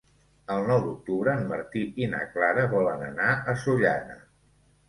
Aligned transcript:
El 0.53 0.63
nou 0.71 0.79
d'octubre 0.85 1.35
en 1.41 1.43
Martí 1.51 1.83
i 2.05 2.09
na 2.15 2.23
Clara 2.37 2.65
volen 2.75 3.07
anar 3.11 3.29
a 3.55 3.59
Sollana. 3.67 4.21